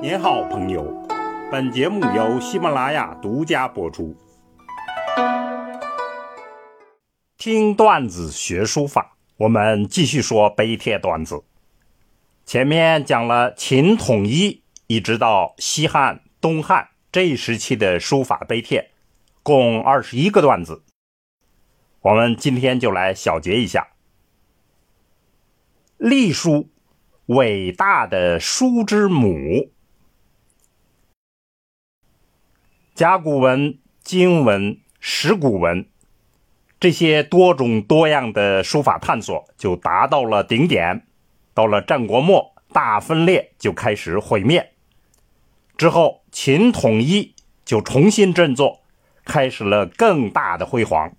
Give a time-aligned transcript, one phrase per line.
[0.00, 1.04] 您好，朋友。
[1.50, 4.16] 本节目由喜马拉雅独家播出。
[7.36, 11.42] 听段子学书法，我们继续说碑帖段子。
[12.46, 18.92] 前面讲了秦统一一直到西汉、东汉这一时期的书法碑帖，
[19.42, 20.84] 共二十一个段子。
[22.02, 23.88] 我们今天就来小结一下。
[25.96, 26.68] 隶书，
[27.26, 29.72] 伟大的书之母。
[32.98, 35.86] 甲骨文、金文、石鼓文，
[36.80, 41.06] 这些多种多样的书法探索就达到了顶点。
[41.54, 44.72] 到了战国末，大分裂就开始毁灭。
[45.76, 48.80] 之后，秦统一就重新振作，
[49.24, 51.12] 开始了更大的辉煌。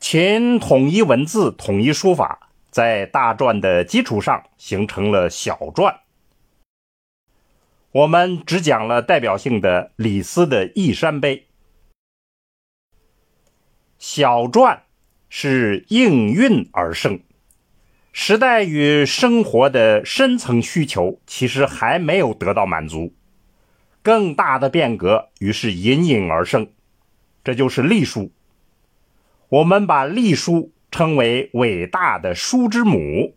[0.00, 5.94] 秦统一文字、统一书法，在大篆的基础上形成了小篆。
[7.92, 11.36] 我们只讲了代表性的李斯的《义山碑》。
[13.98, 14.78] 小篆
[15.28, 17.18] 是应运而生，
[18.12, 23.12] 时代与生活的深层需求其实还没有得到满足，
[24.02, 26.68] 更大的变革于是隐隐而生，
[27.42, 28.30] 这就是隶书。
[29.48, 33.34] 我们把隶书称为伟大的书之母，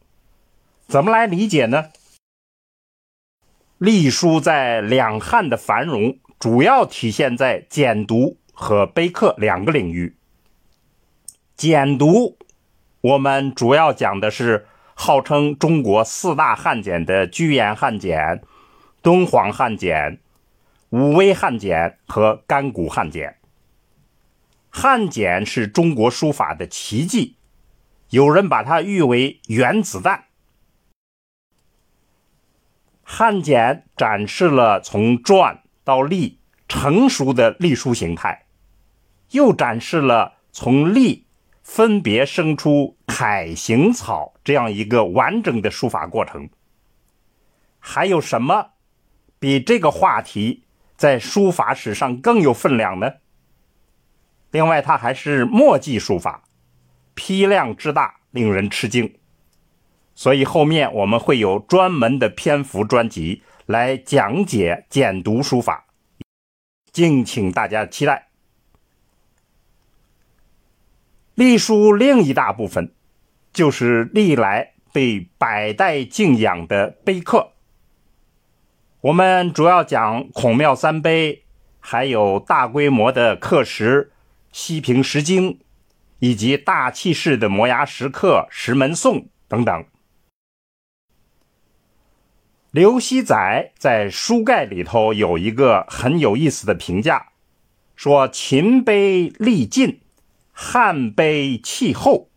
[0.87, 1.89] 怎么来理解呢？
[3.83, 10.15] 隶书在两汉的繁荣，主要体现在简牍和碑刻两个领域。
[11.57, 12.37] 简牍，
[13.01, 18.41] 我们主要讲的是号称中国四大汉简的居延汉简、
[19.01, 20.21] 敦煌汉简、
[20.91, 23.35] 武威汉简和甘谷汉简。
[24.69, 27.35] 汉简是中国书法的奇迹，
[28.11, 30.23] 有人把它誉为原子弹。
[33.03, 38.45] 汉简展示了从篆到隶成熟的隶书形态，
[39.31, 41.27] 又展示了从隶
[41.61, 46.49] 分别生出楷行草这样一个完整的书法过程。
[47.79, 48.71] 还有什么
[49.37, 50.63] 比这个话题
[50.95, 53.13] 在书法史上更有分量呢？
[54.51, 56.43] 另外，它还是墨迹书法，
[57.13, 59.13] 批量之大令人吃惊。
[60.15, 65.85] 所以后面我们会有专门的篇幅专辑来讲解简牍书法，
[66.91, 68.29] 敬请大家期待。
[71.35, 72.93] 隶书另一大部分
[73.51, 77.53] 就是历来被百代敬仰的碑刻。
[79.01, 81.43] 我们主要讲孔庙三碑，
[81.79, 84.11] 还有大规模的刻石
[84.51, 85.59] 西平石经，
[86.19, 89.85] 以及大气势的摩崖石刻石门颂等等。
[92.73, 97.27] 刘熙载在书盖里头有一个很有意思的评价，
[97.95, 100.01] 说秦碑力尽，
[100.51, 102.31] 汉碑气厚。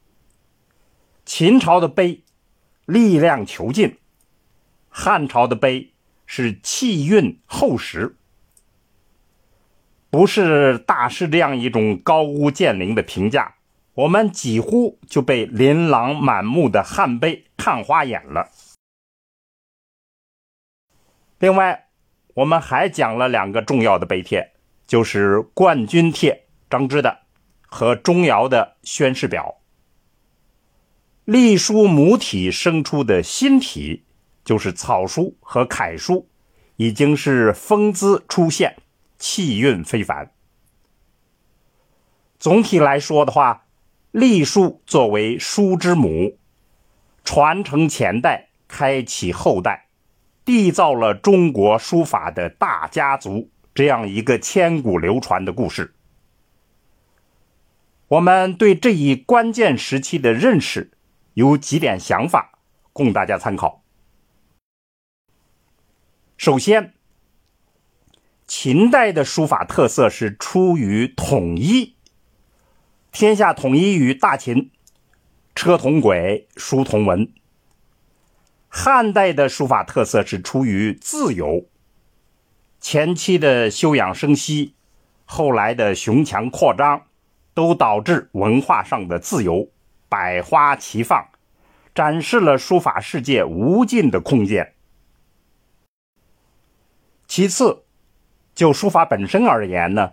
[1.25, 2.23] 秦朝的碑
[2.85, 3.97] 力量遒劲，
[4.91, 5.95] 汉朝的碑
[6.27, 8.19] 是气韵厚实。
[10.11, 13.55] 不是大师这样一种高屋建瓴的评价，
[13.95, 18.51] 我们几乎就被琳琅满目的汉碑看花眼了。
[21.39, 21.89] 另外，
[22.33, 24.53] 我们还讲了两个重要的碑帖，
[24.87, 26.33] 就是《冠军帖》
[26.71, 27.19] 张芝的
[27.61, 29.61] 和钟繇的《宣誓表》。
[31.31, 34.05] 隶书母体生出的新体，
[34.45, 36.29] 就是草书和楷书，
[36.77, 38.77] 已经是风姿出现，
[39.19, 40.33] 气韵非凡。
[42.39, 43.67] 总体来说的话，
[44.11, 46.39] 隶书作为书之母，
[47.25, 49.86] 传承前代，开启后代。
[50.47, 55.93] 缔造了中国书法的大家族这样一个千古流传的故事。
[58.07, 60.93] 我们对这一关键时期的认识
[61.35, 62.61] 有几点想法，
[62.93, 63.83] 供大家参考。
[66.37, 66.95] 首先，
[68.47, 71.97] 秦代的书法特色是出于统一，
[73.11, 74.71] 天下统一于大秦，
[75.57, 77.33] 车同轨，书同文。
[78.79, 81.65] 汉代的书法特色是出于自由，
[82.79, 84.75] 前期的休养生息，
[85.25, 87.07] 后来的雄强扩张，
[87.55, 89.67] 都导致文化上的自由，
[90.11, 91.27] 百花齐放，
[91.95, 94.75] 展示了书法世界无尽的空间。
[97.27, 97.83] 其次，
[98.55, 100.13] 就书法本身而言呢，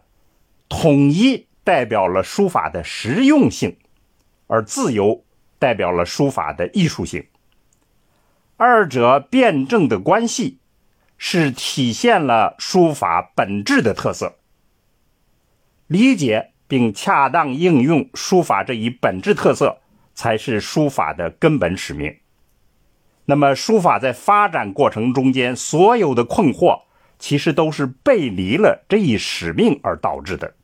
[0.69, 3.75] 统一代表了书法的实用性，
[4.47, 5.25] 而自由
[5.59, 7.27] 代表了书法的艺术性。
[8.65, 10.59] 二者辩证的关系，
[11.17, 14.37] 是体现了书法本质的特色。
[15.87, 19.81] 理解并恰当应用书法这一本质特色，
[20.13, 22.15] 才是书法的根本使命。
[23.25, 26.83] 那么，书法在发展过程中间所有的困惑，
[27.19, 30.55] 其实都是背离了这一使命而导致的。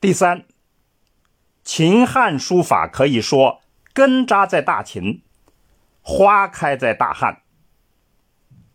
[0.00, 0.44] 第三，
[1.64, 3.60] 秦汉书法可以说
[3.96, 5.22] 根扎在大秦，
[6.02, 7.40] 花开在大汉，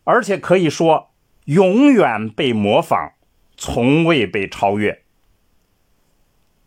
[0.03, 1.11] 而且可以说
[1.45, 3.11] 永远被模仿，
[3.55, 5.03] 从未被超越。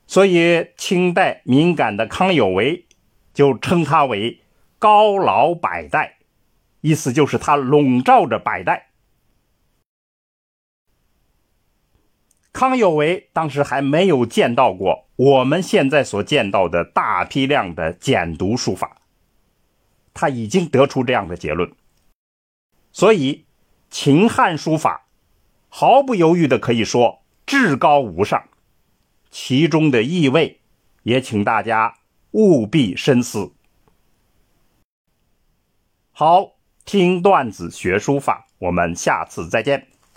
[0.06, 2.86] 所以，清代敏感的康有为
[3.32, 4.42] 就称他为
[4.78, 6.18] “高老百代”，
[6.80, 8.90] 意思就是他笼罩着百代。
[12.54, 19.02] 康有为当时还没有见到过我们现在所见到的大批量的简读书法，
[20.14, 21.72] 他已经得出这样的结论。
[22.92, 23.44] 所以，
[23.90, 25.08] 秦汉书法
[25.68, 28.44] 毫不犹豫的可以说至高无上，
[29.32, 30.60] 其中的意味
[31.02, 31.96] 也请大家
[32.30, 33.52] 务必深思。
[36.12, 36.52] 好，
[36.84, 39.88] 听段子学书法，我们下次再见。